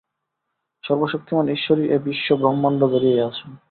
[0.83, 3.51] সর্বশক্তিমান ঈশ্বরই এই বিশ্ব-ব্রহ্মাণ্ড ধরিয়া আছেন।